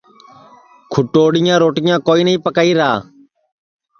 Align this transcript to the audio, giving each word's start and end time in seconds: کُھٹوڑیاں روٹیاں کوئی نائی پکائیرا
کُھٹوڑیاں 0.91 1.57
روٹیاں 1.63 1.97
کوئی 2.07 2.21
نائی 2.25 2.35
پکائیرا 2.45 2.89